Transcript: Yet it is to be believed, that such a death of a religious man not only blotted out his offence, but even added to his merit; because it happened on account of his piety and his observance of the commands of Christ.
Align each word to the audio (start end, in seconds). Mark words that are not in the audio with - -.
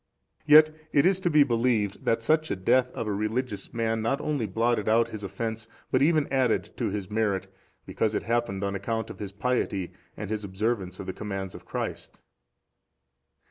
Yet 0.47 0.73
it 0.91 1.05
is 1.05 1.19
to 1.19 1.29
be 1.29 1.43
believed, 1.43 2.05
that 2.05 2.23
such 2.23 2.49
a 2.49 2.55
death 2.55 2.89
of 2.95 3.05
a 3.05 3.11
religious 3.13 3.71
man 3.71 4.01
not 4.01 4.19
only 4.19 4.47
blotted 4.47 4.89
out 4.89 5.09
his 5.09 5.23
offence, 5.23 5.67
but 5.91 6.01
even 6.01 6.25
added 6.33 6.75
to 6.77 6.89
his 6.89 7.11
merit; 7.11 7.45
because 7.85 8.15
it 8.15 8.23
happened 8.23 8.63
on 8.63 8.73
account 8.73 9.11
of 9.11 9.19
his 9.19 9.31
piety 9.31 9.91
and 10.17 10.31
his 10.31 10.43
observance 10.43 10.99
of 10.99 11.05
the 11.05 11.13
commands 11.13 11.53
of 11.53 11.65
Christ. 11.65 12.19